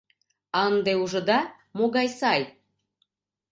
[0.57, 1.39] А ынде, ужыда,
[1.77, 2.41] могай сай?..